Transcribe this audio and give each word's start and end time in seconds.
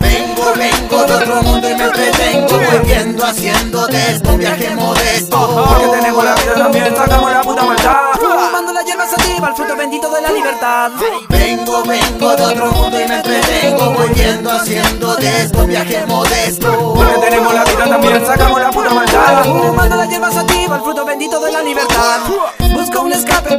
Vengo, 0.00 0.52
vengo 0.56 1.04
de 1.06 1.14
otro 1.14 1.42
mundo 1.42 1.68
y 1.68 1.74
me 1.74 1.84
entretengo 1.84 2.58
Volviendo, 2.70 3.24
esto 3.88 4.32
un 4.32 4.38
viaje 4.38 4.74
modesto. 4.74 5.66
Porque 5.68 5.88
tenemos 5.98 6.11
bendito 9.76 10.10
de 10.10 10.20
la 10.20 10.30
libertad. 10.30 10.92
Vengo, 11.28 11.82
vengo 11.82 12.36
de 12.36 12.42
otro 12.42 12.72
mundo 12.72 13.00
y 13.00 13.08
me 13.08 13.16
entretengo 13.16 13.90
Volviendo, 13.92 14.50
haciendo 14.50 15.16
de 15.16 15.42
esto 15.42 15.58
un 15.62 15.68
viaje 15.68 16.06
modesto. 16.06 16.94
Porque 16.94 17.14
tenemos 17.18 17.54
la 17.54 17.64
vida 17.64 17.88
también, 17.88 18.26
sacamos 18.26 18.60
la 18.60 18.70
puta 18.70 18.90
maldad. 18.90 19.44
Fumando 19.44 19.96
la 19.96 20.06
hierba 20.06 20.30
sativa, 20.30 20.76
el 20.76 20.82
fruto 20.82 21.04
bendito 21.04 21.40
de 21.40 21.52
la 21.52 21.62
libertad. 21.62 22.20
Busco 22.72 23.00
un 23.02 23.12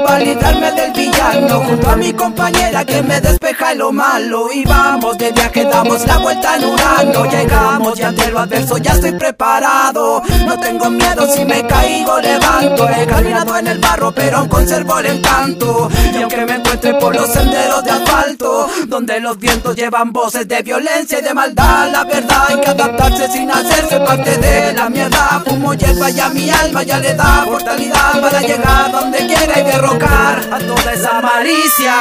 para 0.03 0.19
librarme 0.19 0.71
del 0.71 0.91
villano. 0.91 1.59
Junto 1.61 1.89
a 1.89 1.95
mi 1.95 2.13
compañera 2.13 2.85
que 2.85 3.01
me 3.01 3.19
despeja 3.21 3.73
lo 3.73 3.91
malo. 3.91 4.49
Y 4.53 4.63
vamos 4.65 5.17
de 5.17 5.31
viaje, 5.31 5.65
damos 5.65 6.05
la 6.05 6.17
vuelta 6.17 6.55
en 6.55 6.65
Urano 6.65 7.25
Llegamos 7.25 7.99
y 7.99 8.03
ante 8.03 8.31
lo 8.31 8.39
adverso 8.39 8.77
ya 8.77 8.91
estoy 8.91 9.13
preparado. 9.13 10.21
No 10.45 10.59
tengo 10.59 10.89
miedo, 10.89 11.27
si 11.33 11.45
me 11.45 11.65
caigo 11.65 12.19
levanto. 12.19 12.89
He 12.89 13.05
caminado 13.05 13.57
en 13.57 13.67
el 13.67 13.79
barro 13.79 14.13
pero 14.13 14.37
aún 14.37 14.49
conservo 14.49 14.99
el 14.99 15.05
encanto. 15.07 15.89
Y 16.13 16.21
aunque 16.21 16.45
me 16.45 16.55
encuentre 16.55 16.93
por 16.95 17.15
los 17.15 17.29
senderos 17.31 17.83
de 17.83 17.91
asfalto 17.91 18.69
Donde 18.87 19.19
los 19.19 19.37
vientos 19.37 19.75
llevan 19.75 20.11
voces 20.11 20.47
de 20.47 20.61
violencia 20.61 21.19
y 21.19 21.21
de 21.21 21.33
maldad 21.33 21.91
La 21.91 22.03
verdad 22.03 22.45
hay 22.49 22.61
que 22.61 22.69
adaptarse 22.69 23.27
sin 23.29 23.49
hacerse 23.49 23.99
parte 23.99 24.37
de 24.37 24.73
la 24.73 24.89
mierda. 24.89 25.41
Fumo 25.45 25.73
hierba 25.73 26.09
y 26.09 26.19
a 26.19 26.29
mi 26.29 26.49
alma 26.49 26.83
ya 26.83 26.99
le 26.99 27.13
da 27.13 27.45
mortalidad 27.45 28.21
Para 28.21 28.41
llegar 28.41 28.91
donde 28.91 29.17
quiera 29.25 29.59
y 29.59 29.63
a 30.01 30.59
toda 30.59 30.93
esa 30.93 31.21
malicia 31.21 31.93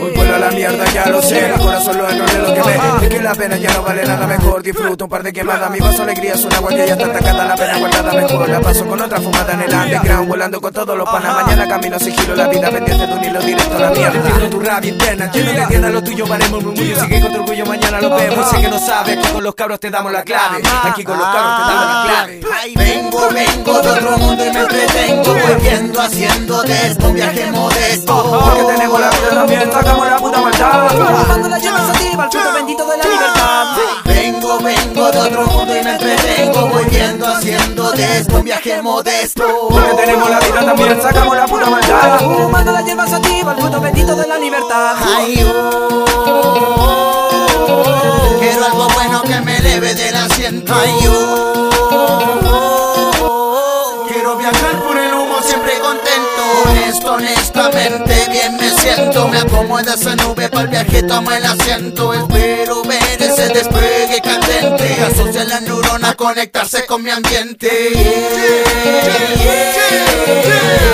Hoy 0.00 0.10
vuelo 0.12 0.34
a 0.36 0.38
la 0.38 0.50
mierda, 0.50 0.84
ya 0.94 1.06
lo 1.06 1.20
sé. 1.20 1.52
Mi 1.80 1.86
corazón 1.86 2.02
lo 2.02 2.08
errores 2.10 2.48
lo 2.48 2.54
que 2.54 2.62
ve. 2.62 2.78
Es 3.02 3.08
que 3.08 3.22
la 3.22 3.34
pena 3.34 3.56
ya 3.56 3.72
no 3.72 3.82
vale 3.82 4.04
nada 4.04 4.26
mejor. 4.26 4.62
Disfruto 4.62 5.04
un 5.04 5.10
par 5.10 5.22
de 5.22 5.32
quemadas. 5.32 5.70
Mi 5.70 5.78
vaso 5.78 6.02
alegría 6.02 6.34
es 6.34 6.44
una 6.44 6.56
agua 6.56 6.70
que 6.70 6.86
ya 6.86 6.92
está 6.92 7.06
atacada. 7.06 7.44
La 7.46 7.54
pena 7.56 7.78
guardada 7.78 8.12
mejor. 8.12 8.48
La 8.48 8.60
paso 8.60 8.86
con 8.86 9.00
otra 9.00 9.20
fumada 9.20 9.52
en 9.54 9.60
el 9.62 9.74
underground. 9.74 10.28
Volando 10.28 10.60
con 10.60 10.72
todos 10.72 10.98
los 10.98 11.08
panas. 11.08 11.42
Mañana 11.42 11.68
camino 11.68 11.98
sigilo. 11.98 12.36
La 12.36 12.48
vida 12.48 12.70
pendiente 12.70 13.06
de 13.06 13.14
un 13.14 13.24
hilo 13.24 13.40
directo 13.40 13.76
a 13.76 13.80
la 13.80 13.90
mierda. 13.90 14.16
Entiendo 14.16 14.50
tu 14.50 14.60
rabia 14.60 14.90
interna. 14.90 15.32
Lleno 15.32 15.52
de 15.52 15.66
tienda 15.66 15.88
lo 15.88 16.02
tuyo 16.02 16.26
valemos 16.26 16.62
murmullo. 16.62 17.00
Sigue 17.00 17.20
con 17.20 17.32
tu 17.32 17.40
orgullo. 17.40 17.66
Mañana 17.66 18.00
lo 18.00 18.16
vemos. 18.16 18.50
Sé 18.50 18.60
que 18.60 18.68
no 18.68 18.78
sabes 18.78 19.16
que 19.16 19.32
con 19.32 19.42
los 19.42 19.54
cabros 19.54 19.80
te 19.80 19.90
damos 19.90 20.12
la 20.12 20.22
clave. 20.22 20.62
Aquí 20.84 21.02
con 21.02 21.16
los 21.16 21.26
cabros 21.26 21.56
te 21.56 21.72
damos 21.72 21.86
la 21.86 22.02
clave. 22.04 22.40
Vengo, 22.76 23.28
vengo 23.30 23.80
de 23.80 23.88
otro 23.88 24.18
mundo 24.18 24.46
y 24.46 24.50
me 24.50 24.60
entretengo 24.60 25.34
Volviendo, 25.34 26.00
haciendo 26.00 26.62
de 26.62 26.86
esto 26.86 27.08
un 27.08 27.14
viaje 27.14 27.50
modesto 27.50 28.42
Porque 28.44 28.74
tenemos 28.74 29.00
la 29.00 29.10
vida 29.10 29.30
también, 29.30 29.72
sacamos 29.72 30.06
la 30.06 30.16
puta 30.18 30.40
maldad. 30.40 31.69
Hierba 31.70 31.86
sativa, 31.94 32.24
el 32.24 32.30
fruto 32.30 32.52
bendito 32.52 32.84
de 32.84 32.96
la 32.96 33.04
libertad 33.04 33.66
Vengo, 34.04 34.58
vengo 34.58 35.10
de 35.12 35.18
otro 35.18 35.46
mundo 35.46 35.76
y 35.76 35.84
me 35.84 35.92
entretengo 35.92 36.66
Volviendo, 36.66 37.26
haciendo 37.26 37.92
de 37.92 38.18
esto 38.18 38.36
un 38.36 38.44
viaje 38.44 38.82
modesto 38.82 39.68
Porque 39.68 39.94
tenemos 39.94 40.28
la 40.28 40.40
vida 40.40 40.64
también, 40.64 41.00
sacamos 41.00 41.36
la 41.36 41.46
puta 41.46 41.70
maldad. 41.70 42.18
Fumando 42.18 42.72
la 42.72 42.82
hierba 42.82 43.06
sativa, 43.06 43.52
el 43.52 43.60
fruto 43.60 43.80
bendito 43.80 44.16
de 44.16 44.26
la 44.26 44.36
libertad 44.38 44.96
Ay, 45.16 45.44
oh, 45.54 46.04
quiero 48.40 48.64
algo 48.64 48.88
bueno 48.88 49.22
que 49.22 49.40
me 49.40 49.58
eleve 49.58 49.94
del 49.94 50.16
asiento. 50.16 50.74
Ay, 50.74 50.92
oh, 51.08 51.70
quiero 54.08 54.36
viajar 54.36 54.82
por 54.82 54.96
el 54.98 55.14
humo 55.14 55.36
siempre 55.42 55.78
contento. 55.78 56.42
Honesto, 56.66 57.12
honestamente, 57.14 58.26
bien 58.28 58.56
me 58.56 58.69
siento. 58.80 59.28
Me 59.28 59.38
acomoda 59.38 59.94
esa 59.94 60.16
nube 60.16 60.48
para 60.48 60.62
el 60.62 60.68
viaje, 60.68 61.02
tomo 61.02 61.30
el 61.30 61.44
asiento. 61.44 62.14
Espero 62.14 62.82
ver 62.82 63.22
ese 63.22 63.48
despegue 63.48 64.20
candente. 64.22 64.96
Asocia 65.04 65.44
la 65.44 65.60
neurona, 65.60 66.14
conectarse 66.14 66.86
con 66.86 67.02
mi 67.02 67.10
ambiente. 67.10 67.68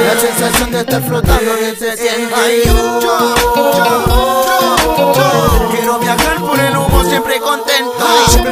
La 0.07 0.21
sensación 0.21 0.71
de 0.71 0.81
estar 0.81 1.03
flotando 1.03 1.57
que 1.59 1.77
se 1.77 1.97
siente. 1.97 3.06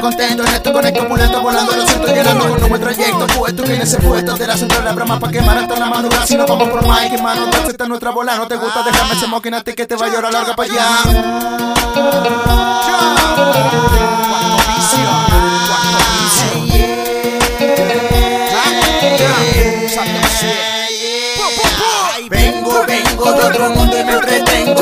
Contento, 0.05 0.45
en 0.45 0.55
esto 0.55 0.73
conecto, 0.73 1.09
pulento, 1.09 1.41
volando 1.41 1.73
Lo 1.73 1.87
siento 1.87 2.07
llegando 2.09 2.57
con 2.57 2.69
buen 2.69 2.81
trayecto. 2.81 3.27
Puesto 3.27 3.63
que 3.65 3.75
en 3.75 3.83
ese 3.83 3.99
puesto 3.99 4.37
de 4.37 4.47
la 4.47 4.57
central 4.57 4.85
la 4.85 4.93
broma 4.93 5.19
Pa' 5.19 5.31
quemar 5.31 5.59
hasta 5.59 5.77
la 5.77 5.87
madrugada. 5.87 6.27
Si 6.27 6.37
no 6.37 6.47
vamos 6.47 6.69
por 6.69 6.87
Mike, 6.87 7.15
hermano, 7.15 7.47
dulce 7.47 7.71
está 7.71 7.87
nuestra 7.87 8.11
bola 8.11 8.37
No 8.37 8.47
te 8.47 8.57
gusta, 8.57 8.83
déjame 8.83 9.15
ese 9.15 9.27
mocking 9.27 9.55
que 9.63 9.87
te 9.87 9.97
va 9.97 10.07
a 10.07 10.09
llorar 10.11 10.33
larga 10.33 10.55
pa' 10.55 10.65
allá. 10.65 10.89
Vengo, 22.29 22.85
vengo 22.87 23.33
de 23.33 23.43
otro 23.43 23.71
mundo 23.71 23.99
y 23.99 24.05
me 24.05 24.17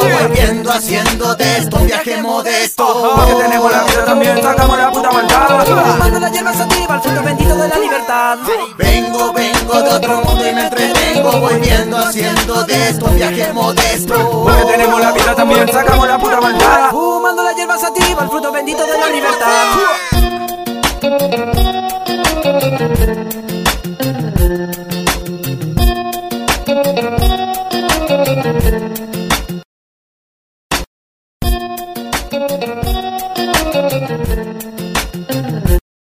Volviendo, 0.02 0.72
haciendo 0.72 1.34
de 1.34 1.56
esto 1.58 1.76
un 1.76 1.86
viaje 1.86 2.22
modesto 2.22 3.12
Porque 3.16 3.34
tenemos 3.34 3.70
la 3.72 3.82
vida 3.84 4.04
también, 4.04 4.42
sacamos 4.42 4.78
la 4.78 4.90
puta 4.90 5.10
maldad. 5.10 5.64
Fumando 5.64 6.20
la 6.20 6.28
hierba 6.30 6.52
sativa, 6.52 6.94
el 6.94 7.00
fruto 7.00 7.22
bendito 7.22 7.54
de 7.54 7.68
la 7.68 7.78
libertad 7.78 8.38
Vengo, 8.76 9.32
vengo 9.32 9.82
de 9.82 9.90
otro 9.90 10.22
mundo 10.22 10.48
y 10.48 10.54
me 10.54 10.64
entretengo 10.64 11.32
Volviendo, 11.40 11.98
haciendo 11.98 12.64
de 12.64 12.88
esto 12.88 13.04
un 13.06 13.16
viaje 13.16 13.52
modesto 13.52 14.42
Porque 14.42 14.64
tenemos 14.72 15.00
la 15.00 15.12
vida 15.12 15.34
también, 15.34 15.68
sacamos 15.68 16.08
la 16.08 16.18
puta 16.18 16.40
maldad. 16.40 16.90
Fumando 16.90 17.42
la 17.42 17.52
hierba 17.52 17.78
sativa, 17.78 18.22
el 18.22 18.28
fruto 18.28 18.52
bendito 18.52 18.86
de 18.86 18.98
la 18.98 19.08
libertad 19.08 19.62
Música 32.42 33.01